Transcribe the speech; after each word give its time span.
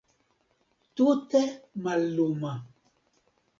Tute 0.95 1.41
malluma. 1.83 2.51